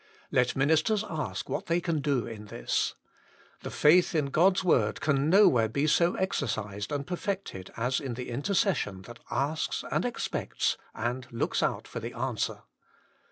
Let 0.31 0.55
ministers 0.55 1.03
ask 1.07 1.47
what 1.47 1.67
they 1.67 1.79
can 1.79 1.99
do 1.99 2.25
in 2.25 2.45
this. 2.45 2.95
The 3.59 3.69
faith 3.69 4.15
in 4.15 4.31
God 4.31 4.57
s 4.57 4.63
word 4.63 4.99
can 4.99 5.29
nowhere 5.29 5.69
be 5.69 5.85
so 5.85 6.15
exercised 6.15 6.91
and 6.91 7.05
perfected 7.05 7.71
as 7.77 7.99
in 7.99 8.15
the 8.15 8.31
intercession 8.31 8.95
8 9.01 9.05
INTRODUCTION 9.05 9.13
that 9.13 9.23
asks 9.35 9.83
and 9.91 10.03
expects 10.03 10.75
and 10.95 11.27
looks 11.31 11.61
out 11.61 11.87
for 11.87 11.99
the 11.99 12.13
answer. 12.17 12.63